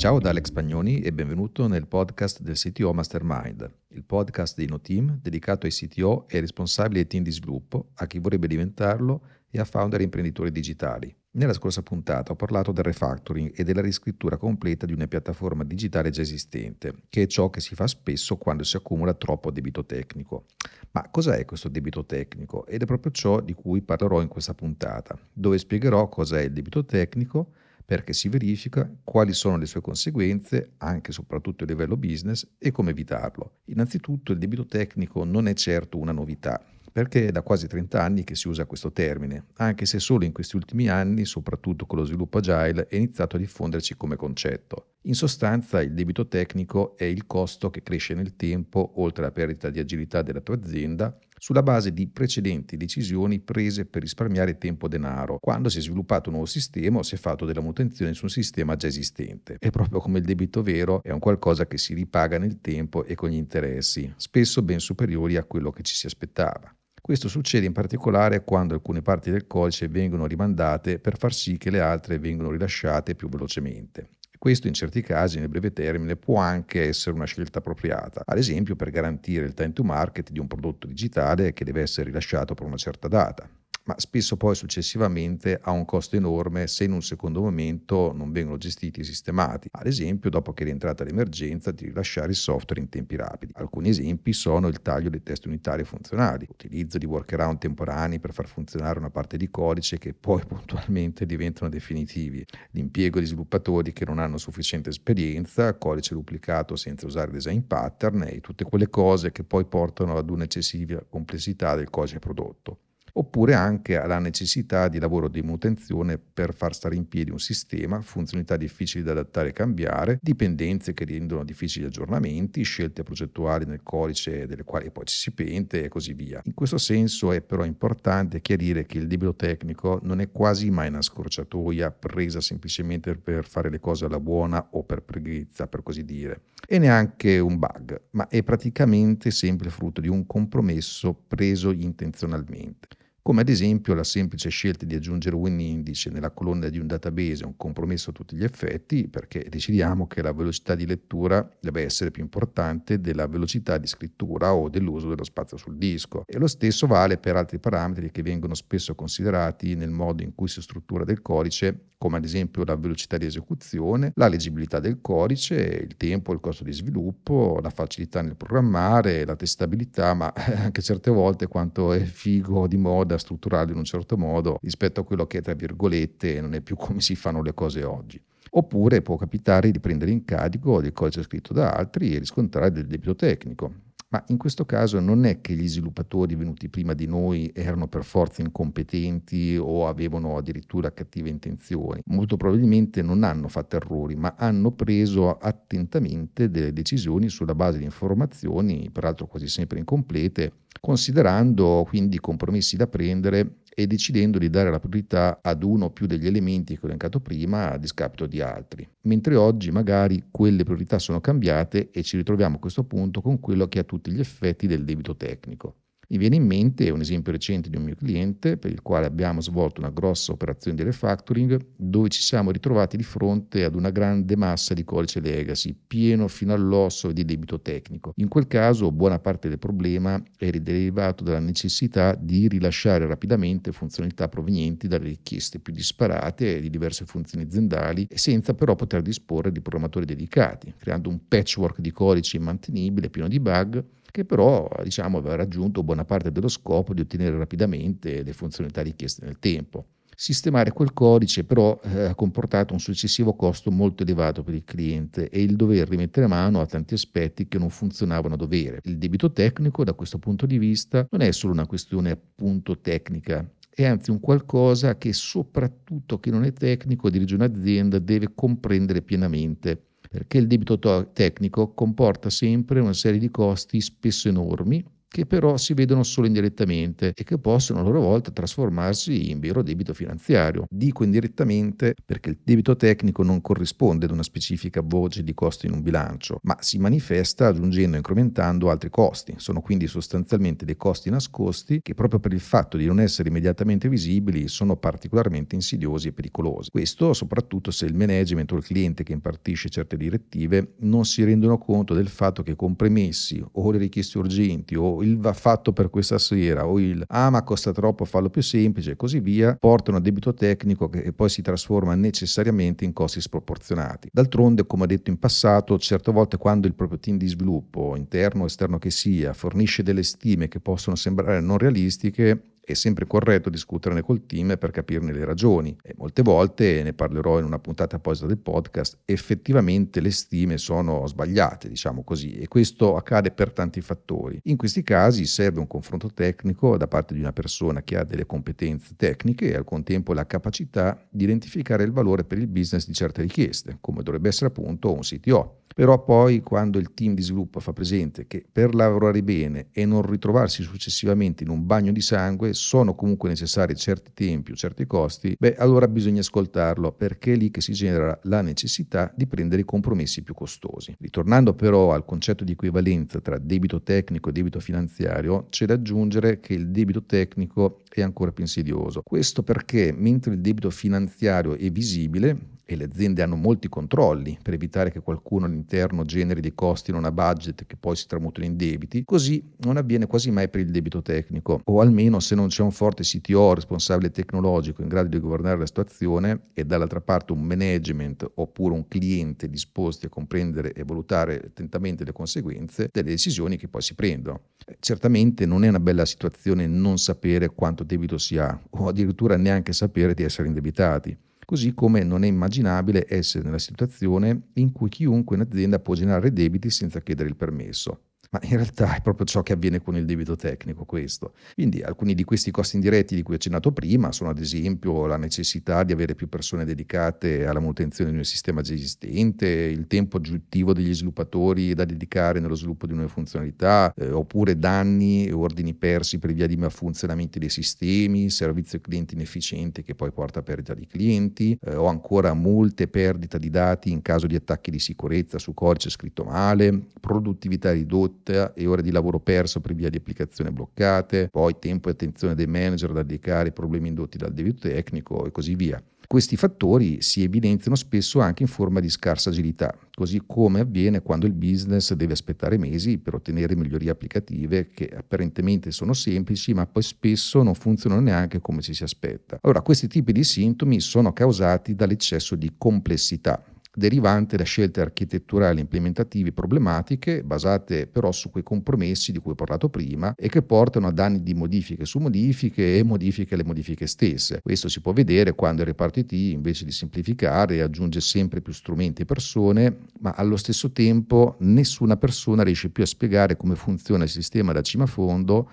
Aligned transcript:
Ciao 0.00 0.18
da 0.18 0.30
Alex 0.30 0.50
Pagnoni 0.50 1.00
e 1.02 1.12
benvenuto 1.12 1.68
nel 1.68 1.86
podcast 1.86 2.40
del 2.40 2.54
CTO 2.54 2.94
Mastermind, 2.94 3.70
il 3.88 4.02
podcast 4.02 4.56
di 4.56 4.64
InnoTeam 4.64 5.18
dedicato 5.20 5.66
ai 5.66 5.72
CTO 5.72 6.26
e 6.26 6.36
ai 6.36 6.40
responsabili 6.40 7.00
dei 7.00 7.06
team 7.06 7.22
di 7.22 7.30
sviluppo, 7.30 7.90
a 7.96 8.06
chi 8.06 8.18
vorrebbe 8.18 8.46
diventarlo 8.46 9.20
e 9.50 9.60
a 9.60 9.64
founder 9.66 10.00
e 10.00 10.04
imprenditori 10.04 10.50
digitali. 10.50 11.14
Nella 11.32 11.52
scorsa 11.52 11.82
puntata 11.82 12.32
ho 12.32 12.34
parlato 12.34 12.72
del 12.72 12.84
refactoring 12.84 13.52
e 13.54 13.62
della 13.62 13.82
riscrittura 13.82 14.38
completa 14.38 14.86
di 14.86 14.94
una 14.94 15.06
piattaforma 15.06 15.64
digitale 15.64 16.08
già 16.08 16.22
esistente, 16.22 16.94
che 17.10 17.24
è 17.24 17.26
ciò 17.26 17.50
che 17.50 17.60
si 17.60 17.74
fa 17.74 17.86
spesso 17.86 18.38
quando 18.38 18.62
si 18.62 18.76
accumula 18.76 19.12
troppo 19.12 19.50
debito 19.50 19.84
tecnico. 19.84 20.46
Ma 20.92 21.06
cos'è 21.10 21.44
questo 21.44 21.68
debito 21.68 22.06
tecnico? 22.06 22.64
Ed 22.64 22.80
è 22.80 22.86
proprio 22.86 23.12
ciò 23.12 23.40
di 23.40 23.52
cui 23.52 23.82
parlerò 23.82 24.22
in 24.22 24.28
questa 24.28 24.54
puntata, 24.54 25.18
dove 25.30 25.58
spiegherò 25.58 26.08
cos'è 26.08 26.40
il 26.40 26.54
debito 26.54 26.86
tecnico, 26.86 27.52
perché 27.84 28.12
si 28.12 28.28
verifica, 28.28 28.90
quali 29.02 29.32
sono 29.32 29.56
le 29.56 29.66
sue 29.66 29.80
conseguenze, 29.80 30.72
anche 30.78 31.10
e 31.10 31.14
soprattutto 31.14 31.64
a 31.64 31.66
livello 31.66 31.96
business, 31.96 32.46
e 32.58 32.70
come 32.70 32.90
evitarlo. 32.90 33.58
Innanzitutto 33.66 34.32
il 34.32 34.38
debito 34.38 34.66
tecnico 34.66 35.24
non 35.24 35.48
è 35.48 35.54
certo 35.54 35.98
una 35.98 36.12
novità, 36.12 36.64
perché 36.92 37.28
è 37.28 37.30
da 37.32 37.42
quasi 37.42 37.66
30 37.66 38.02
anni 38.02 38.24
che 38.24 38.34
si 38.34 38.48
usa 38.48 38.66
questo 38.66 38.92
termine, 38.92 39.46
anche 39.54 39.86
se 39.86 39.98
solo 39.98 40.24
in 40.24 40.32
questi 40.32 40.56
ultimi 40.56 40.88
anni, 40.88 41.24
soprattutto 41.24 41.86
con 41.86 41.98
lo 41.98 42.04
sviluppo 42.04 42.38
agile, 42.38 42.86
è 42.86 42.96
iniziato 42.96 43.36
a 43.36 43.38
diffondersi 43.38 43.96
come 43.96 44.16
concetto. 44.16 44.94
In 45.02 45.14
sostanza 45.14 45.80
il 45.80 45.94
debito 45.94 46.26
tecnico 46.26 46.96
è 46.96 47.04
il 47.04 47.26
costo 47.26 47.70
che 47.70 47.82
cresce 47.82 48.14
nel 48.14 48.36
tempo, 48.36 48.92
oltre 48.96 49.22
alla 49.22 49.32
perdita 49.32 49.70
di 49.70 49.78
agilità 49.78 50.22
della 50.22 50.40
tua 50.40 50.56
azienda, 50.56 51.16
sulla 51.40 51.62
base 51.62 51.92
di 51.94 52.06
precedenti 52.06 52.76
decisioni 52.76 53.40
prese 53.40 53.86
per 53.86 54.02
risparmiare 54.02 54.58
tempo 54.58 54.86
e 54.86 54.88
denaro, 54.90 55.38
quando 55.40 55.70
si 55.70 55.78
è 55.78 55.80
sviluppato 55.80 56.28
un 56.28 56.34
nuovo 56.34 56.50
sistema 56.50 56.98
o 56.98 57.02
si 57.02 57.14
è 57.14 57.18
fatto 57.18 57.46
della 57.46 57.60
manutenzione 57.60 58.12
su 58.12 58.24
un 58.24 58.30
sistema 58.30 58.76
già 58.76 58.86
esistente. 58.86 59.56
È 59.58 59.70
proprio 59.70 60.00
come 60.00 60.18
il 60.18 60.24
debito 60.26 60.62
vero, 60.62 61.02
è 61.02 61.10
un 61.10 61.18
qualcosa 61.18 61.66
che 61.66 61.78
si 61.78 61.94
ripaga 61.94 62.38
nel 62.38 62.60
tempo 62.60 63.04
e 63.04 63.14
con 63.14 63.30
gli 63.30 63.36
interessi, 63.36 64.12
spesso 64.16 64.60
ben 64.60 64.80
superiori 64.80 65.36
a 65.36 65.44
quello 65.44 65.70
che 65.70 65.82
ci 65.82 65.94
si 65.94 66.04
aspettava. 66.04 66.74
Questo 67.00 67.28
succede 67.28 67.64
in 67.64 67.72
particolare 67.72 68.44
quando 68.44 68.74
alcune 68.74 69.00
parti 69.00 69.30
del 69.30 69.46
codice 69.46 69.88
vengono 69.88 70.26
rimandate 70.26 70.98
per 70.98 71.16
far 71.16 71.32
sì 71.32 71.56
che 71.56 71.70
le 71.70 71.80
altre 71.80 72.18
vengano 72.18 72.50
rilasciate 72.50 73.14
più 73.14 73.30
velocemente. 73.30 74.10
Questo 74.40 74.68
in 74.68 74.72
certi 74.72 75.02
casi 75.02 75.38
nel 75.38 75.50
breve 75.50 75.70
termine 75.70 76.16
può 76.16 76.38
anche 76.38 76.84
essere 76.84 77.14
una 77.14 77.26
scelta 77.26 77.58
appropriata, 77.58 78.22
ad 78.24 78.38
esempio 78.38 78.74
per 78.74 78.88
garantire 78.88 79.44
il 79.44 79.52
time 79.52 79.74
to 79.74 79.84
market 79.84 80.30
di 80.30 80.38
un 80.38 80.46
prodotto 80.46 80.86
digitale 80.86 81.52
che 81.52 81.62
deve 81.62 81.82
essere 81.82 82.06
rilasciato 82.06 82.54
per 82.54 82.64
una 82.64 82.78
certa 82.78 83.06
data 83.06 83.46
ma 83.84 83.94
spesso 83.98 84.36
poi 84.36 84.54
successivamente 84.54 85.58
ha 85.60 85.70
un 85.70 85.84
costo 85.84 86.16
enorme 86.16 86.66
se 86.66 86.84
in 86.84 86.92
un 86.92 87.02
secondo 87.02 87.40
momento 87.40 88.12
non 88.12 88.30
vengono 88.30 88.58
gestiti 88.58 89.00
e 89.00 89.04
sistemati, 89.04 89.68
ad 89.70 89.86
esempio 89.86 90.28
dopo 90.30 90.52
che 90.52 90.62
è 90.62 90.66
rientrata 90.66 91.02
l'emergenza 91.02 91.70
di 91.70 91.86
rilasciare 91.86 92.28
il 92.28 92.36
software 92.36 92.80
in 92.80 92.88
tempi 92.88 93.16
rapidi. 93.16 93.52
Alcuni 93.56 93.88
esempi 93.88 94.32
sono 94.32 94.68
il 94.68 94.82
taglio 94.82 95.08
dei 95.08 95.22
test 95.22 95.46
unitari 95.46 95.84
funzionali, 95.84 96.46
l'utilizzo 96.46 96.98
di 96.98 97.06
workaround 97.06 97.58
temporanei 97.58 98.20
per 98.20 98.32
far 98.32 98.46
funzionare 98.46 98.98
una 98.98 99.10
parte 99.10 99.36
di 99.36 99.50
codice 99.50 99.98
che 99.98 100.12
poi 100.12 100.44
puntualmente 100.46 101.24
diventano 101.24 101.70
definitivi, 101.70 102.44
l'impiego 102.72 103.18
di 103.18 103.26
sviluppatori 103.26 103.92
che 103.92 104.04
non 104.04 104.18
hanno 104.18 104.36
sufficiente 104.36 104.90
esperienza, 104.90 105.76
codice 105.76 106.14
duplicato 106.14 106.76
senza 106.76 107.06
usare 107.06 107.32
design 107.32 107.60
pattern 107.60 108.22
e 108.22 108.40
tutte 108.40 108.64
quelle 108.64 108.88
cose 108.88 109.32
che 109.32 109.42
poi 109.42 109.64
portano 109.64 110.16
ad 110.16 110.28
un'eccessiva 110.28 111.04
complessità 111.08 111.74
del 111.74 111.88
codice 111.90 112.18
prodotto 112.18 112.78
oppure 113.12 113.54
anche 113.54 113.96
alla 113.96 114.18
necessità 114.18 114.88
di 114.88 114.98
lavoro 114.98 115.28
di 115.28 115.40
manutenzione 115.42 116.18
per 116.18 116.54
far 116.54 116.74
stare 116.74 116.94
in 116.94 117.08
piedi 117.08 117.30
un 117.30 117.38
sistema, 117.38 118.00
funzionalità 118.00 118.56
difficili 118.56 119.02
da 119.02 119.12
adattare 119.12 119.50
e 119.50 119.52
cambiare, 119.52 120.18
dipendenze 120.20 120.94
che 120.94 121.04
rendono 121.04 121.44
difficili 121.44 121.86
aggiornamenti, 121.86 122.62
scelte 122.62 123.02
progettuali 123.02 123.64
nel 123.64 123.82
codice 123.82 124.46
delle 124.46 124.64
quali 124.64 124.90
poi 124.90 125.04
ci 125.06 125.16
si 125.16 125.32
pente 125.32 125.84
e 125.84 125.88
così 125.88 126.12
via. 126.12 126.40
In 126.44 126.54
questo 126.54 126.78
senso 126.78 127.32
è 127.32 127.40
però 127.40 127.64
importante 127.64 128.40
chiarire 128.40 128.86
che 128.86 128.98
il 128.98 129.06
debito 129.06 129.34
tecnico 129.34 130.00
non 130.02 130.20
è 130.20 130.30
quasi 130.30 130.70
mai 130.70 130.88
una 130.88 131.02
scorciatoia 131.02 131.90
presa 131.90 132.40
semplicemente 132.40 133.16
per 133.16 133.44
fare 133.44 133.70
le 133.70 133.80
cose 133.80 134.04
alla 134.04 134.20
buona 134.20 134.68
o 134.72 134.84
per 134.84 135.02
pregrizia, 135.02 135.66
per 135.66 135.82
così 135.82 136.04
dire, 136.04 136.42
e 136.66 136.78
neanche 136.78 137.38
un 137.38 137.58
bug, 137.58 138.00
ma 138.12 138.28
è 138.28 138.42
praticamente 138.42 139.30
sempre 139.30 139.70
frutto 139.70 140.00
di 140.00 140.08
un 140.08 140.26
compromesso 140.26 141.14
preso 141.26 141.70
intenzionalmente 141.70 142.88
come 143.22 143.42
ad 143.42 143.48
esempio 143.48 143.94
la 143.94 144.04
semplice 144.04 144.48
scelta 144.48 144.84
di 144.86 144.94
aggiungere 144.94 145.36
un 145.36 145.58
indice 145.60 146.10
nella 146.10 146.30
colonna 146.30 146.68
di 146.68 146.78
un 146.78 146.86
database 146.86 147.42
è 147.42 147.46
un 147.46 147.56
compromesso 147.56 148.10
a 148.10 148.12
tutti 148.12 148.34
gli 148.34 148.44
effetti 148.44 149.08
perché 149.08 149.46
decidiamo 149.48 150.06
che 150.06 150.22
la 150.22 150.32
velocità 150.32 150.74
di 150.74 150.86
lettura 150.86 151.48
deve 151.60 151.82
essere 151.82 152.10
più 152.10 152.22
importante 152.22 153.00
della 153.00 153.26
velocità 153.26 153.78
di 153.78 153.86
scrittura 153.86 154.54
o 154.54 154.68
dell'uso 154.68 155.08
dello 155.08 155.24
spazio 155.24 155.56
sul 155.56 155.76
disco. 155.76 156.22
E 156.26 156.38
lo 156.38 156.46
stesso 156.46 156.86
vale 156.86 157.18
per 157.18 157.36
altri 157.36 157.58
parametri 157.58 158.10
che 158.10 158.22
vengono 158.22 158.54
spesso 158.54 158.94
considerati 158.94 159.74
nel 159.74 159.90
modo 159.90 160.22
in 160.22 160.34
cui 160.34 160.48
si 160.48 160.62
struttura 160.62 161.04
del 161.04 161.20
codice 161.20 161.88
come 162.00 162.16
ad 162.16 162.24
esempio 162.24 162.64
la 162.64 162.76
velocità 162.76 163.18
di 163.18 163.26
esecuzione, 163.26 164.12
la 164.14 164.28
leggibilità 164.28 164.80
del 164.80 165.02
codice, 165.02 165.54
il 165.54 165.98
tempo, 165.98 166.32
il 166.32 166.40
costo 166.40 166.64
di 166.64 166.72
sviluppo, 166.72 167.58
la 167.62 167.68
facilità 167.68 168.22
nel 168.22 168.36
programmare, 168.36 169.26
la 169.26 169.36
testabilità, 169.36 170.14
ma 170.14 170.32
anche 170.32 170.80
certe 170.80 171.10
volte 171.10 171.46
quanto 171.46 171.92
è 171.92 172.00
figo 172.00 172.66
di 172.66 172.78
moda 172.78 173.09
strutturarlo 173.18 173.72
in 173.72 173.78
un 173.78 173.84
certo 173.84 174.16
modo 174.16 174.58
rispetto 174.62 175.00
a 175.00 175.04
quello 175.04 175.26
che 175.26 175.40
tra 175.40 175.54
virgolette 175.54 176.40
non 176.40 176.54
è 176.54 176.60
più 176.60 176.76
come 176.76 177.00
si 177.00 177.14
fanno 177.14 177.42
le 177.42 177.54
cose 177.54 177.84
oggi. 177.84 178.20
Oppure 178.52 179.00
può 179.02 179.16
capitare 179.16 179.70
di 179.70 179.78
prendere 179.78 180.10
in 180.10 180.24
carico 180.24 180.80
del 180.80 180.92
codice 180.92 181.22
scritto 181.22 181.52
da 181.52 181.70
altri 181.70 182.14
e 182.14 182.18
riscontrare 182.18 182.72
del 182.72 182.86
debito 182.86 183.14
tecnico. 183.14 183.72
Ma 184.12 184.24
in 184.28 184.38
questo 184.38 184.64
caso 184.64 184.98
non 184.98 185.24
è 185.24 185.40
che 185.40 185.54
gli 185.54 185.68
sviluppatori 185.68 186.34
venuti 186.34 186.68
prima 186.68 186.94
di 186.94 187.06
noi 187.06 187.48
erano 187.54 187.86
per 187.86 188.02
forza 188.02 188.42
incompetenti 188.42 189.56
o 189.56 189.86
avevano 189.86 190.36
addirittura 190.36 190.92
cattive 190.92 191.28
intenzioni. 191.28 192.00
Molto 192.06 192.36
probabilmente 192.36 193.02
non 193.02 193.22
hanno 193.22 193.46
fatto 193.46 193.76
errori, 193.76 194.16
ma 194.16 194.34
hanno 194.36 194.72
preso 194.72 195.36
attentamente 195.36 196.50
delle 196.50 196.72
decisioni 196.72 197.28
sulla 197.28 197.54
base 197.54 197.78
di 197.78 197.84
informazioni, 197.84 198.90
peraltro 198.90 199.28
quasi 199.28 199.46
sempre 199.46 199.78
incomplete, 199.78 200.54
considerando 200.80 201.84
quindi 201.86 202.18
compromessi 202.18 202.76
da 202.76 202.88
prendere 202.88 203.58
e 203.72 203.86
decidendo 203.86 204.38
di 204.38 204.50
dare 204.50 204.70
la 204.70 204.78
priorità 204.78 205.38
ad 205.42 205.62
uno 205.62 205.86
o 205.86 205.90
più 205.90 206.06
degli 206.06 206.26
elementi 206.26 206.74
che 206.74 206.80
ho 206.82 206.88
elencato 206.88 207.20
prima 207.20 207.72
a 207.72 207.78
discapito 207.78 208.26
di 208.26 208.40
altri. 208.40 208.86
Mentre 209.02 209.36
oggi 209.36 209.70
magari 209.70 210.24
quelle 210.30 210.64
priorità 210.64 210.98
sono 210.98 211.20
cambiate 211.20 211.90
e 211.90 212.02
ci 212.02 212.16
ritroviamo 212.16 212.56
a 212.56 212.60
questo 212.60 212.84
punto 212.84 213.20
con 213.20 213.40
quello 213.40 213.68
che 213.68 213.78
ha 213.78 213.84
tutti 213.84 214.10
gli 214.10 214.20
effetti 214.20 214.66
del 214.66 214.84
debito 214.84 215.16
tecnico. 215.16 215.76
Mi 216.10 216.18
viene 216.18 216.34
in 216.34 216.44
mente 216.44 216.90
un 216.90 217.00
esempio 217.00 217.30
recente 217.30 217.70
di 217.70 217.76
un 217.76 217.84
mio 217.84 217.94
cliente 217.94 218.56
per 218.56 218.72
il 218.72 218.82
quale 218.82 219.06
abbiamo 219.06 219.40
svolto 219.40 219.80
una 219.80 219.90
grossa 219.90 220.32
operazione 220.32 220.76
di 220.76 220.82
refactoring 220.82 221.56
dove 221.76 222.08
ci 222.08 222.20
siamo 222.20 222.50
ritrovati 222.50 222.96
di 222.96 223.04
fronte 223.04 223.62
ad 223.62 223.76
una 223.76 223.90
grande 223.90 224.34
massa 224.34 224.74
di 224.74 224.82
codice 224.82 225.20
legacy 225.20 225.72
pieno 225.86 226.26
fino 226.26 226.52
all'osso 226.52 227.12
di 227.12 227.24
debito 227.24 227.60
tecnico. 227.60 228.12
In 228.16 228.26
quel 228.26 228.48
caso 228.48 228.90
buona 228.90 229.20
parte 229.20 229.48
del 229.48 229.60
problema 229.60 230.20
è 230.36 230.50
derivato 230.50 231.22
dalla 231.22 231.38
necessità 231.38 232.16
di 232.20 232.48
rilasciare 232.48 233.06
rapidamente 233.06 233.70
funzionalità 233.70 234.28
provenienti 234.28 234.88
dalle 234.88 235.10
richieste 235.10 235.60
più 235.60 235.72
disparate 235.72 236.60
di 236.60 236.70
diverse 236.70 237.04
funzioni 237.04 237.44
aziendali 237.44 238.08
senza 238.12 238.52
però 238.54 238.74
poter 238.74 239.02
disporre 239.02 239.52
di 239.52 239.60
programmatori 239.60 240.06
dedicati, 240.06 240.74
creando 240.76 241.08
un 241.08 241.20
patchwork 241.28 241.78
di 241.78 241.92
codice 241.92 242.36
immantenibile 242.36 243.10
pieno 243.10 243.28
di 243.28 243.38
bug 243.38 243.84
che 244.10 244.24
però 244.24 244.68
diciamo, 244.82 245.18
aveva 245.18 245.36
raggiunto 245.36 245.82
buona 245.82 246.04
parte 246.04 246.30
dello 246.32 246.48
scopo 246.48 246.94
di 246.94 247.00
ottenere 247.00 247.36
rapidamente 247.36 248.22
le 248.22 248.32
funzionalità 248.32 248.82
richieste 248.82 249.24
nel 249.24 249.38
tempo. 249.38 249.86
Sistemare 250.14 250.72
quel 250.72 250.92
codice 250.92 251.44
però 251.44 251.80
eh, 251.82 252.02
ha 252.04 252.14
comportato 252.14 252.74
un 252.74 252.80
successivo 252.80 253.34
costo 253.34 253.70
molto 253.70 254.02
elevato 254.02 254.42
per 254.42 254.52
il 254.52 254.64
cliente 254.64 255.30
e 255.30 255.40
il 255.42 255.56
dover 255.56 255.88
rimettere 255.88 256.26
mano 256.26 256.60
a 256.60 256.66
tanti 256.66 256.92
aspetti 256.92 257.48
che 257.48 257.58
non 257.58 257.70
funzionavano 257.70 258.34
a 258.34 258.36
dovere. 258.36 258.80
Il 258.84 258.98
debito 258.98 259.32
tecnico 259.32 259.82
da 259.82 259.94
questo 259.94 260.18
punto 260.18 260.44
di 260.44 260.58
vista 260.58 261.06
non 261.10 261.22
è 261.22 261.32
solo 261.32 261.54
una 261.54 261.66
questione 261.66 262.10
appunto 262.10 262.78
tecnica, 262.80 263.48
è 263.70 263.86
anzi 263.86 264.10
un 264.10 264.20
qualcosa 264.20 264.98
che 264.98 265.12
soprattutto 265.14 266.18
chi 266.18 266.28
non 266.28 266.44
è 266.44 266.52
tecnico 266.52 267.08
dirige 267.08 267.34
un'azienda 267.34 267.98
deve 267.98 268.32
comprendere 268.34 269.00
pienamente 269.00 269.89
perché 270.10 270.38
il 270.38 270.48
debito 270.48 270.76
to- 270.76 271.12
tecnico 271.12 271.72
comporta 271.72 272.30
sempre 272.30 272.80
una 272.80 272.92
serie 272.92 273.20
di 273.20 273.30
costi 273.30 273.80
spesso 273.80 274.28
enormi 274.28 274.84
che 275.10 275.26
però 275.26 275.56
si 275.56 275.74
vedono 275.74 276.04
solo 276.04 276.28
indirettamente 276.28 277.12
e 277.16 277.24
che 277.24 277.36
possono 277.38 277.80
a 277.80 277.82
loro 277.82 278.00
volta 278.00 278.30
trasformarsi 278.30 279.30
in 279.30 279.40
vero 279.40 279.62
debito 279.62 279.92
finanziario. 279.92 280.66
Dico 280.70 281.02
indirettamente 281.02 281.94
perché 282.04 282.30
il 282.30 282.38
debito 282.42 282.76
tecnico 282.76 283.24
non 283.24 283.40
corrisponde 283.40 284.04
ad 284.04 284.12
una 284.12 284.22
specifica 284.22 284.80
voce 284.82 285.24
di 285.24 285.34
costo 285.34 285.66
in 285.66 285.72
un 285.72 285.82
bilancio, 285.82 286.38
ma 286.44 286.56
si 286.60 286.78
manifesta 286.78 287.48
aggiungendo 287.48 287.96
e 287.96 287.98
incrementando 287.98 288.70
altri 288.70 288.88
costi. 288.88 289.34
Sono 289.38 289.60
quindi 289.60 289.88
sostanzialmente 289.88 290.64
dei 290.64 290.76
costi 290.76 291.10
nascosti 291.10 291.80
che 291.82 291.94
proprio 291.94 292.20
per 292.20 292.32
il 292.32 292.40
fatto 292.40 292.76
di 292.76 292.86
non 292.86 293.00
essere 293.00 293.30
immediatamente 293.30 293.88
visibili 293.88 294.46
sono 294.46 294.76
particolarmente 294.76 295.56
insidiosi 295.56 296.08
e 296.08 296.12
pericolosi. 296.12 296.70
Questo 296.70 297.12
soprattutto 297.14 297.72
se 297.72 297.84
il 297.84 297.96
management 297.96 298.52
o 298.52 298.56
il 298.56 298.64
cliente 298.64 299.02
che 299.02 299.12
impartisce 299.12 299.68
certe 299.68 299.96
direttive 299.96 300.74
non 300.80 301.04
si 301.04 301.24
rendono 301.24 301.58
conto 301.58 301.94
del 301.94 302.08
fatto 302.08 302.44
che 302.44 302.54
con 302.54 302.76
premessi 302.76 303.42
o 303.52 303.70
le 303.72 303.78
richieste 303.78 304.18
urgenti 304.18 304.76
o 304.76 304.99
il 305.02 305.18
va 305.18 305.32
fatto 305.32 305.72
per 305.72 305.90
questa 305.90 306.18
sera 306.18 306.66
o 306.66 306.78
il 306.78 307.02
ah 307.06 307.30
ma 307.30 307.42
costa 307.42 307.72
troppo 307.72 308.04
farlo 308.04 308.30
più 308.30 308.42
semplice 308.42 308.92
e 308.92 308.96
così 308.96 309.20
via 309.20 309.56
portano 309.58 309.98
a 309.98 310.00
debito 310.00 310.34
tecnico 310.34 310.88
che 310.88 311.12
poi 311.12 311.28
si 311.28 311.42
trasforma 311.42 311.94
necessariamente 311.94 312.84
in 312.84 312.92
costi 312.92 313.20
sproporzionati. 313.20 314.08
D'altronde 314.12 314.66
come 314.66 314.84
ho 314.84 314.86
detto 314.86 315.10
in 315.10 315.18
passato 315.18 315.78
certe 315.78 316.12
volte 316.12 316.36
quando 316.36 316.66
il 316.66 316.74
proprio 316.74 316.98
team 316.98 317.16
di 317.16 317.26
sviluppo 317.26 317.96
interno 317.96 318.42
o 318.42 318.46
esterno 318.46 318.78
che 318.78 318.90
sia 318.90 319.32
fornisce 319.32 319.82
delle 319.82 320.02
stime 320.02 320.48
che 320.48 320.60
possono 320.60 320.96
sembrare 320.96 321.40
non 321.40 321.58
realistiche 321.58 322.50
è 322.70 322.74
sempre 322.74 323.06
corretto 323.06 323.50
discuterne 323.50 324.02
col 324.02 324.26
team 324.26 324.56
per 324.58 324.70
capirne 324.70 325.12
le 325.12 325.24
ragioni 325.24 325.76
e 325.82 325.94
molte 325.96 326.22
volte, 326.22 326.82
ne 326.82 326.92
parlerò 326.92 327.38
in 327.38 327.44
una 327.44 327.58
puntata 327.58 327.96
apposita 327.96 328.26
del 328.26 328.38
podcast, 328.38 328.98
effettivamente 329.04 330.00
le 330.00 330.10
stime 330.10 330.58
sono 330.58 331.06
sbagliate, 331.06 331.68
diciamo 331.68 332.02
così, 332.02 332.34
e 332.34 332.48
questo 332.48 332.96
accade 332.96 333.30
per 333.30 333.52
tanti 333.52 333.80
fattori. 333.80 334.40
In 334.44 334.56
questi 334.56 334.82
casi 334.82 335.26
serve 335.26 335.60
un 335.60 335.66
confronto 335.66 336.08
tecnico 336.12 336.76
da 336.76 336.88
parte 336.88 337.14
di 337.14 337.20
una 337.20 337.32
persona 337.32 337.82
che 337.82 337.96
ha 337.96 338.04
delle 338.04 338.26
competenze 338.26 338.94
tecniche 338.96 339.50
e 339.50 339.56
al 339.56 339.64
contempo 339.64 340.12
la 340.12 340.26
capacità 340.26 341.06
di 341.08 341.24
identificare 341.24 341.84
il 341.84 341.92
valore 341.92 342.24
per 342.24 342.38
il 342.38 342.46
business 342.46 342.86
di 342.86 342.94
certe 342.94 343.22
richieste, 343.22 343.78
come 343.80 344.02
dovrebbe 344.02 344.28
essere 344.28 344.46
appunto 344.46 344.92
un 344.92 345.00
CTO. 345.00 345.60
Però 345.72 346.02
poi 346.02 346.40
quando 346.40 346.78
il 346.78 346.92
team 346.94 347.14
di 347.14 347.22
sviluppo 347.22 347.60
fa 347.60 347.72
presente 347.72 348.26
che 348.26 348.44
per 348.50 348.74
lavorare 348.74 349.22
bene 349.22 349.68
e 349.72 349.84
non 349.86 350.02
ritrovarsi 350.02 350.62
successivamente 350.62 351.44
in 351.44 351.48
un 351.48 351.64
bagno 351.64 351.92
di 351.92 352.00
sangue 352.00 352.52
sono 352.60 352.94
comunque 352.94 353.28
necessari 353.28 353.74
certi 353.74 354.12
tempi 354.14 354.52
o 354.52 354.54
certi 354.54 354.86
costi, 354.86 355.34
beh 355.38 355.56
allora 355.56 355.88
bisogna 355.88 356.20
ascoltarlo 356.20 356.92
perché 356.92 357.32
è 357.32 357.36
lì 357.36 357.50
che 357.50 357.60
si 357.60 357.72
genera 357.72 358.18
la 358.24 358.42
necessità 358.42 359.12
di 359.16 359.26
prendere 359.26 359.62
i 359.62 359.64
compromessi 359.64 360.22
più 360.22 360.34
costosi. 360.34 360.94
Ritornando 360.98 361.54
però 361.54 361.92
al 361.92 362.04
concetto 362.04 362.44
di 362.44 362.52
equivalenza 362.52 363.20
tra 363.20 363.38
debito 363.38 363.82
tecnico 363.82 364.28
e 364.28 364.32
debito 364.32 364.60
finanziario, 364.60 365.46
c'è 365.50 365.66
da 365.66 365.74
aggiungere 365.74 366.40
che 366.40 366.54
il 366.54 366.68
debito 366.68 367.04
tecnico 367.04 367.82
è 367.88 368.02
ancora 368.02 368.32
più 368.32 368.44
insidioso. 368.44 369.02
Questo 369.02 369.42
perché 369.42 369.92
mentre 369.96 370.34
il 370.34 370.40
debito 370.40 370.70
finanziario 370.70 371.56
è 371.56 371.70
visibile, 371.70 372.58
e 372.72 372.76
le 372.76 372.84
aziende 372.84 373.22
hanno 373.22 373.34
molti 373.34 373.68
controlli 373.68 374.38
per 374.40 374.54
evitare 374.54 374.92
che 374.92 375.00
qualcuno 375.00 375.46
all'interno 375.46 376.04
generi 376.04 376.40
dei 376.40 376.54
costi 376.54 376.92
non 376.92 377.04
a 377.04 377.10
budget 377.10 377.66
che 377.66 377.76
poi 377.76 377.96
si 377.96 378.06
tramutano 378.06 378.46
in 378.46 378.56
debiti, 378.56 379.04
così 379.04 379.42
non 379.58 379.76
avviene 379.76 380.06
quasi 380.06 380.30
mai 380.30 380.48
per 380.48 380.60
il 380.60 380.70
debito 380.70 381.02
tecnico, 381.02 381.60
o 381.64 381.80
almeno 381.80 382.20
se 382.20 382.36
non 382.36 382.49
c'è 382.50 382.62
un 382.62 382.72
forte 382.72 383.02
CTO 383.02 383.54
responsabile 383.54 384.10
tecnologico 384.10 384.82
in 384.82 384.88
grado 384.88 385.08
di 385.08 385.18
governare 385.18 385.58
la 385.58 385.66
situazione 385.66 386.48
e 386.52 386.64
dall'altra 386.64 387.00
parte 387.00 387.32
un 387.32 387.42
management 387.42 388.30
oppure 388.34 388.74
un 388.74 388.86
cliente 388.88 389.48
disposti 389.48 390.06
a 390.06 390.08
comprendere 390.10 390.72
e 390.72 390.84
valutare 390.84 391.36
attentamente 391.46 392.04
le 392.04 392.12
conseguenze 392.12 392.88
delle 392.92 393.10
decisioni 393.10 393.56
che 393.56 393.68
poi 393.68 393.80
si 393.80 393.94
prendono. 393.94 394.40
Certamente 394.80 395.46
non 395.46 395.64
è 395.64 395.68
una 395.68 395.80
bella 395.80 396.04
situazione 396.04 396.66
non 396.66 396.98
sapere 396.98 397.48
quanto 397.48 397.84
debito 397.84 398.18
si 398.18 398.36
ha 398.36 398.60
o 398.70 398.88
addirittura 398.88 399.36
neanche 399.36 399.72
sapere 399.72 400.12
di 400.12 400.22
essere 400.22 400.48
indebitati 400.48 401.16
così 401.50 401.74
come 401.74 402.04
non 402.04 402.22
è 402.22 402.28
immaginabile 402.28 403.06
essere 403.08 403.42
nella 403.42 403.58
situazione 403.58 404.50
in 404.52 404.70
cui 404.70 404.88
chiunque 404.88 405.34
in 405.34 405.42
azienda 405.42 405.80
può 405.80 405.94
generare 405.94 406.32
debiti 406.32 406.70
senza 406.70 407.00
chiedere 407.00 407.28
il 407.28 407.34
permesso 407.34 408.09
ma 408.32 408.38
in 408.42 408.56
realtà 408.56 408.96
è 408.96 409.00
proprio 409.00 409.26
ciò 409.26 409.42
che 409.42 409.52
avviene 409.52 409.80
con 409.80 409.96
il 409.96 410.04
debito 410.04 410.36
tecnico 410.36 410.84
questo. 410.84 411.34
Quindi 411.54 411.82
alcuni 411.82 412.14
di 412.14 412.22
questi 412.22 412.52
costi 412.52 412.76
indiretti 412.76 413.16
di 413.16 413.22
cui 413.22 413.34
ho 413.34 413.36
accennato 413.36 413.72
prima 413.72 414.12
sono 414.12 414.30
ad 414.30 414.38
esempio 414.38 415.06
la 415.06 415.16
necessità 415.16 415.82
di 415.82 415.92
avere 415.92 416.14
più 416.14 416.28
persone 416.28 416.64
dedicate 416.64 417.44
alla 417.44 417.58
manutenzione 417.58 418.12
di 418.12 418.16
un 418.16 418.24
sistema 418.24 418.62
già 418.62 418.72
esistente, 418.72 419.48
il 419.48 419.88
tempo 419.88 420.18
aggiuntivo 420.18 420.72
degli 420.72 420.94
sviluppatori 420.94 421.74
da 421.74 421.84
dedicare 421.84 422.38
nello 422.38 422.54
sviluppo 422.54 422.86
di 422.86 422.94
nuove 422.94 423.08
funzionalità, 423.08 423.92
eh, 423.96 424.10
oppure 424.10 424.56
danni 424.56 425.26
e 425.26 425.32
ordini 425.32 425.74
persi 425.74 426.20
per 426.20 426.32
via 426.32 426.46
di 426.46 426.56
malfunzionamenti 426.56 427.40
dei 427.40 427.48
sistemi, 427.48 428.30
servizio 428.30 428.80
cliente 428.80 429.14
inefficiente 429.14 429.82
che 429.82 429.96
poi 429.96 430.12
porta 430.12 430.38
a 430.38 430.42
perdita 430.42 430.74
di 430.74 430.86
clienti, 430.86 431.58
eh, 431.60 431.74
o 431.74 431.86
ancora 431.86 432.32
multe 432.34 432.86
perdita 432.86 433.38
di 433.38 433.50
dati 433.50 433.90
in 433.90 434.02
caso 434.02 434.28
di 434.28 434.36
attacchi 434.36 434.70
di 434.70 434.78
sicurezza 434.78 435.38
su 435.38 435.52
codice 435.52 435.90
scritto 435.90 436.22
male, 436.22 436.86
produttività 437.00 437.72
ridotta 437.72 438.19
ridotta 438.20 438.52
e 438.54 438.66
ore 438.66 438.82
di 438.82 438.90
lavoro 438.90 439.18
perso 439.18 439.60
per 439.60 439.74
via 439.74 439.88
di 439.88 439.96
applicazioni 439.96 440.50
bloccate, 440.50 441.28
poi 441.30 441.56
tempo 441.58 441.88
e 441.88 441.92
attenzione 441.92 442.34
dei 442.34 442.46
manager 442.46 442.92
da 442.92 443.02
dedicare 443.02 443.48
ai 443.48 443.52
problemi 443.52 443.88
indotti 443.88 444.18
dal 444.18 444.32
debito 444.32 444.68
tecnico 444.68 445.26
e 445.26 445.30
così 445.30 445.54
via. 445.54 445.82
Questi 446.06 446.36
fattori 446.36 447.02
si 447.02 447.22
evidenziano 447.22 447.76
spesso 447.76 448.18
anche 448.18 448.42
in 448.42 448.48
forma 448.48 448.80
di 448.80 448.90
scarsa 448.90 449.30
agilità, 449.30 449.72
così 449.94 450.20
come 450.26 450.58
avviene 450.58 451.02
quando 451.02 451.24
il 451.24 451.34
business 451.34 451.92
deve 451.92 452.14
aspettare 452.14 452.58
mesi 452.58 452.98
per 452.98 453.14
ottenere 453.14 453.54
migliorie 453.54 453.90
applicative 453.90 454.70
che 454.70 454.88
apparentemente 454.88 455.70
sono 455.70 455.92
semplici, 455.92 456.52
ma 456.52 456.66
poi 456.66 456.82
spesso 456.82 457.44
non 457.44 457.54
funzionano 457.54 458.00
neanche 458.00 458.40
come 458.40 458.60
ci 458.60 458.74
si 458.74 458.82
aspetta. 458.82 459.38
Allora, 459.42 459.62
questi 459.62 459.86
tipi 459.86 460.10
di 460.10 460.24
sintomi 460.24 460.80
sono 460.80 461.12
causati 461.12 461.76
dall'eccesso 461.76 462.34
di 462.34 462.54
complessità 462.58 463.44
derivante 463.72 464.36
da 464.36 464.44
scelte 464.44 464.80
architetturali 464.80 465.60
implementative 465.60 466.32
problematiche 466.32 467.22
basate 467.22 467.86
però 467.86 468.10
su 468.10 468.30
quei 468.30 468.42
compromessi 468.42 469.12
di 469.12 469.18
cui 469.18 469.32
ho 469.32 469.36
parlato 469.36 469.68
prima 469.68 470.12
e 470.16 470.28
che 470.28 470.42
portano 470.42 470.88
a 470.88 470.92
danni 470.92 471.22
di 471.22 471.34
modifiche 471.34 471.84
su 471.84 471.98
modifiche 471.98 472.78
e 472.78 472.82
modifiche 472.82 473.34
alle 473.34 473.44
modifiche 473.44 473.86
stesse. 473.86 474.40
Questo 474.42 474.68
si 474.68 474.80
può 474.80 474.92
vedere 474.92 475.34
quando 475.34 475.62
il 475.62 475.68
reparto 475.68 476.00
IT 476.00 476.12
invece 476.12 476.64
di 476.64 476.72
semplificare 476.72 477.62
aggiunge 477.62 478.00
sempre 478.00 478.40
più 478.40 478.52
strumenti 478.52 479.02
e 479.02 479.04
persone, 479.04 479.78
ma 480.00 480.12
allo 480.12 480.36
stesso 480.36 480.72
tempo 480.72 481.36
nessuna 481.40 481.96
persona 481.96 482.42
riesce 482.42 482.70
più 482.70 482.82
a 482.82 482.86
spiegare 482.86 483.36
come 483.36 483.54
funziona 483.54 484.04
il 484.04 484.10
sistema 484.10 484.52
da 484.52 484.62
cima 484.62 484.84
a 484.84 484.88
fondo 484.88 485.48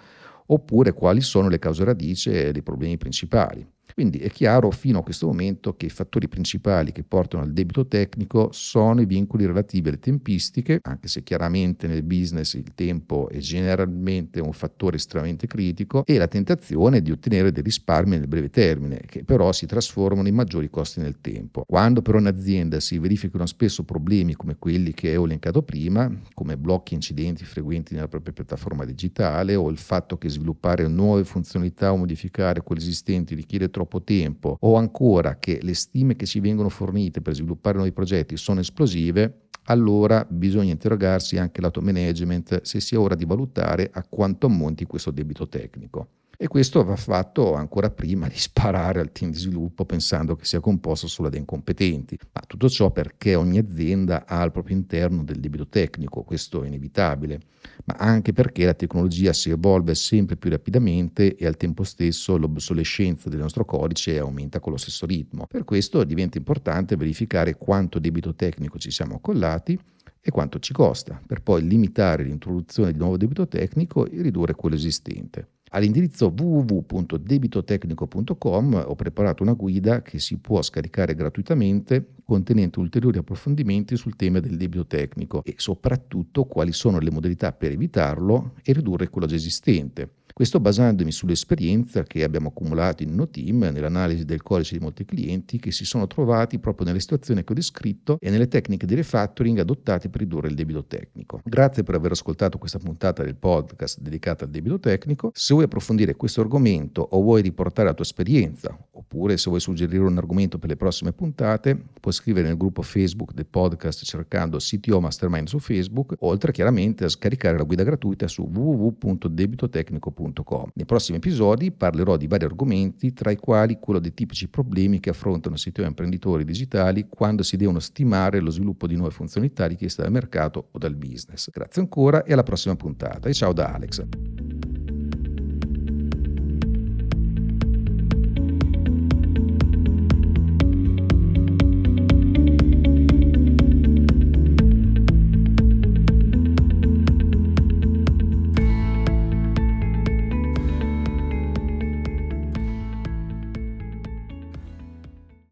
oppure 0.47 0.93
quali 0.93 1.21
sono 1.21 1.49
le 1.49 1.59
cause 1.59 1.83
radice 1.83 2.51
dei 2.51 2.63
problemi 2.63 2.97
principali. 2.97 3.76
Quindi 3.97 4.19
è 4.19 4.29
chiaro 4.29 4.69
fino 4.69 4.99
a 4.99 5.03
questo 5.03 5.25
momento 5.25 5.75
che 5.75 5.87
i 5.87 5.89
fattori 5.89 6.27
principali 6.27 6.91
che 6.91 7.01
portano 7.03 7.41
al 7.41 7.51
debito 7.51 7.87
tecnico 7.87 8.49
sono 8.51 9.01
i 9.01 9.07
vincoli 9.07 9.47
relativi 9.47 9.87
alle 9.87 9.97
tempistiche, 9.97 10.77
anche 10.83 11.07
se 11.07 11.23
chiaramente 11.23 11.87
nel 11.87 12.03
business 12.03 12.53
il 12.53 12.75
tempo 12.75 13.27
è 13.27 13.39
generalmente 13.39 14.39
un 14.39 14.53
fattore 14.53 14.97
estremamente 14.97 15.47
critico, 15.47 16.03
e 16.05 16.19
la 16.19 16.27
tentazione 16.27 17.01
di 17.01 17.09
ottenere 17.09 17.51
dei 17.51 17.63
risparmi 17.63 18.19
nel 18.19 18.27
breve 18.27 18.51
termine, 18.51 19.01
che 19.03 19.23
però 19.23 19.51
si 19.51 19.65
trasformano 19.65 20.27
in 20.27 20.35
maggiori 20.35 20.69
costi 20.69 20.99
nel 20.99 21.19
tempo. 21.19 21.63
Quando 21.65 22.03
però 22.03 22.19
in 22.19 22.27
azienda 22.27 22.79
si 22.79 22.99
verificano 22.99 23.47
spesso 23.47 23.83
problemi 23.83 24.35
come 24.35 24.57
quelli 24.59 24.93
che 24.93 25.17
ho 25.17 25.25
elencato 25.25 25.63
prima, 25.63 26.07
come 26.35 26.55
blocchi 26.55 26.93
incidenti 26.93 27.43
frequenti 27.45 27.95
nella 27.95 28.07
propria 28.07 28.31
piattaforma 28.33 28.85
digitale 28.85 29.55
o 29.55 29.67
il 29.71 29.77
fatto 29.79 30.19
che 30.19 30.29
sviluppare 30.29 30.87
nuove 30.87 31.23
funzionalità 31.23 31.91
o 31.91 31.97
modificare 31.97 32.61
quelle 32.61 32.81
esistenti 32.81 33.33
richiede 33.33 33.71
troppo 33.71 33.85
troppo 33.87 34.03
tempo 34.03 34.57
o 34.59 34.75
ancora 34.75 35.37
che 35.39 35.59
le 35.61 35.73
stime 35.73 36.15
che 36.15 36.25
ci 36.25 36.41
vengono 36.41 36.69
fornite 36.69 37.21
per 37.21 37.33
sviluppare 37.33 37.77
nuovi 37.77 37.93
progetti 37.93 38.35
sono 38.35 38.59
esplosive, 38.59 39.47
allora 39.63 40.25
bisogna 40.29 40.71
interrogarsi 40.71 41.37
anche 41.37 41.61
lato 41.61 41.81
management 41.81 42.61
se 42.61 42.79
sia 42.79 42.99
ora 42.99 43.15
di 43.15 43.25
valutare 43.25 43.89
a 43.91 44.03
quanto 44.07 44.45
ammonti 44.47 44.85
questo 44.85 45.11
debito 45.11 45.47
tecnico. 45.47 46.09
E 46.39 46.47
questo 46.47 46.83
va 46.83 46.95
fatto 46.95 47.55
ancora 47.55 47.89
prima 47.89 48.27
di 48.27 48.37
sparare 48.37 48.99
al 48.99 49.11
team 49.11 49.31
di 49.31 49.39
sviluppo 49.39 49.85
pensando 49.85 50.35
che 50.35 50.45
sia 50.45 50.59
composto 50.59 51.07
solo 51.07 51.29
da 51.29 51.37
incompetenti. 51.37 52.15
Ma 52.31 52.41
tutto 52.45 52.69
ciò 52.69 52.91
perché 52.91 53.33
ogni 53.33 53.57
azienda 53.57 54.23
ha 54.27 54.39
al 54.41 54.51
proprio 54.51 54.75
interno 54.75 55.23
del 55.23 55.39
debito 55.39 55.67
tecnico, 55.67 56.21
questo 56.21 56.61
è 56.61 56.67
inevitabile, 56.67 57.39
ma 57.85 57.95
anche 57.95 58.33
perché 58.33 58.65
la 58.65 58.75
tecnologia 58.75 59.33
si 59.33 59.49
evolve 59.49 59.95
sempre 59.95 60.37
più 60.37 60.51
rapidamente 60.51 61.35
e 61.35 61.47
al 61.47 61.57
tempo 61.57 61.83
stesso 61.83 62.37
l'obsolescenza 62.37 63.29
del 63.29 63.39
nostro 63.39 63.65
codice 63.65 64.19
aumenta 64.19 64.59
con 64.59 64.73
lo 64.73 64.77
stesso 64.77 65.07
ritmo. 65.07 65.47
Per 65.47 65.63
questo 65.63 66.03
diventa 66.03 66.37
importante 66.37 66.95
verificare 66.95 67.55
quanto 67.55 67.97
debito 67.97 68.35
tecnico 68.35 68.77
ci 68.77 68.91
siamo 68.91 69.15
accollati 69.15 69.75
e 70.21 70.29
quanto 70.29 70.59
ci 70.59 70.71
costa, 70.71 71.19
per 71.25 71.41
poi 71.41 71.67
limitare 71.67 72.23
l'introduzione 72.23 72.91
di 72.91 72.99
nuovo 72.99 73.17
debito 73.17 73.47
tecnico 73.47 74.05
e 74.05 74.21
ridurre 74.21 74.53
quello 74.53 74.75
esistente. 74.75 75.47
All'indirizzo 75.71 76.33
www.debitotecnico.com 76.35 78.83
ho 78.87 78.95
preparato 78.95 79.43
una 79.43 79.53
guida 79.53 80.01
che 80.01 80.19
si 80.19 80.37
può 80.37 80.61
scaricare 80.61 81.13
gratuitamente 81.13 82.13
contenente 82.23 82.79
ulteriori 82.79 83.17
approfondimenti 83.17 83.95
sul 83.95 84.15
tema 84.15 84.39
del 84.39 84.57
debito 84.57 84.85
tecnico 84.85 85.43
e 85.43 85.55
soprattutto 85.57 86.45
quali 86.45 86.71
sono 86.71 86.99
le 86.99 87.11
modalità 87.11 87.51
per 87.51 87.71
evitarlo 87.71 88.53
e 88.63 88.73
ridurre 88.73 89.09
quello 89.09 89.27
già 89.27 89.35
esistente. 89.35 90.16
Questo 90.37 90.59
basandomi 90.59 91.11
sull'esperienza 91.11 92.03
che 92.03 92.23
abbiamo 92.23 92.49
accumulato 92.49 93.01
in 93.01 93.15
NoTeam 93.15 93.71
nell'analisi 93.73 94.23
del 94.23 94.43
codice 94.43 94.77
di 94.77 94.83
molti 94.83 95.03
clienti 95.03 95.57
che 95.57 95.71
si 95.71 95.83
sono 95.83 96.05
trovati 96.05 96.59
proprio 96.59 96.85
nelle 96.85 96.99
situazioni 96.99 97.43
che 97.43 97.53
ho 97.53 97.55
descritto 97.55 98.17
e 98.19 98.29
nelle 98.29 98.47
tecniche 98.47 98.85
di 98.85 98.93
refactoring 98.93 99.57
adottate 99.57 100.09
per 100.09 100.19
ridurre 100.19 100.49
il 100.49 100.53
debito 100.53 100.85
tecnico. 100.85 101.41
Grazie 101.43 101.81
per 101.81 101.95
aver 101.95 102.11
ascoltato 102.11 102.59
questa 102.59 102.77
puntata 102.77 103.23
del 103.23 103.35
podcast 103.35 103.99
dedicata 103.99 104.45
al 104.45 104.51
debito 104.51 104.79
tecnico. 104.79 105.31
Se 105.33 105.55
vuoi 105.55 105.65
approfondire 105.65 106.15
questo 106.15 106.41
argomento 106.41 107.01
o 107.01 107.19
vuoi 107.19 107.41
riportare 107.41 107.87
la 107.87 107.95
tua 107.95 108.05
esperienza, 108.05 108.77
oppure 108.91 109.37
se 109.37 109.49
vuoi 109.49 109.59
suggerire 109.59 110.03
un 110.03 110.19
argomento 110.19 110.59
per 110.59 110.69
le 110.69 110.75
prossime 110.75 111.13
puntate, 111.13 111.75
puoi 111.99 112.13
scrivere 112.13 112.45
nel 112.45 112.57
gruppo 112.57 112.83
Facebook 112.83 113.33
del 113.33 113.47
podcast 113.47 114.03
cercando 114.03 114.59
CTO 114.59 115.01
Mastermind 115.01 115.47
su 115.47 115.57
Facebook, 115.57 116.13
oltre 116.19 116.51
chiaramente 116.51 117.05
a 117.05 117.09
scaricare 117.09 117.57
la 117.57 117.63
guida 117.63 117.81
gratuita 117.81 118.27
su 118.27 118.43
www.debitotecnico.com 118.43 120.25
www.sitio.com. 120.27 120.71
Nei 120.73 120.85
prossimi 120.85 121.17
episodi 121.17 121.71
parlerò 121.71 122.17
di 122.17 122.27
vari 122.27 122.45
argomenti, 122.45 123.13
tra 123.13 123.31
i 123.31 123.37
quali 123.37 123.77
quello 123.79 123.99
dei 123.99 124.13
tipici 124.13 124.47
problemi 124.47 124.99
che 124.99 125.09
affrontano 125.09 125.55
siti 125.55 125.81
imprenditori 125.81 126.43
digitali 126.43 127.07
quando 127.07 127.43
si 127.43 127.57
devono 127.57 127.79
stimare 127.79 128.39
lo 128.39 128.49
sviluppo 128.49 128.87
di 128.87 128.95
nuove 128.95 129.11
funzionalità 129.11 129.65
richieste 129.67 130.01
dal 130.01 130.11
mercato 130.11 130.69
o 130.71 130.77
dal 130.77 130.95
business. 130.95 131.49
Grazie 131.51 131.81
ancora 131.81 132.23
e 132.23 132.33
alla 132.33 132.43
prossima 132.43 132.75
puntata. 132.75 133.29
E 133.29 133.33
ciao 133.33 133.53
da 133.53 133.73
Alex. 133.73 134.56